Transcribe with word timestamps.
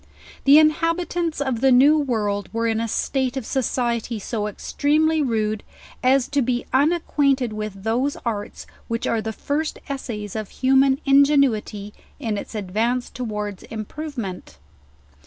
The 0.45 0.57
inhabitants 0.57 1.39
of 1.39 1.61
the 1.61 1.71
new 1.71 1.95
world 1.95 2.51
were 2.51 2.65
in 2.65 2.81
a 2.81 2.87
state 2.87 3.37
of 3.37 3.45
society 3.45 4.17
so 4.17 4.47
extremely 4.47 5.21
rude, 5.21 5.61
as 6.01 6.27
to 6.29 6.41
be 6.41 6.65
unacquainted 6.73 7.53
with 7.53 7.83
those 7.83 8.17
arts 8.25 8.65
which 8.87 9.05
are 9.05 9.21
tiie 9.21 9.35
first 9.35 9.77
essays 9.87 10.35
of 10.35 10.49
human 10.49 10.99
ingenuity 11.05 11.93
in 12.19 12.39
its 12.39 12.55
ad 12.55 12.71
vance 12.71 13.11
towards 13.11 13.61
improvement. 13.61 14.57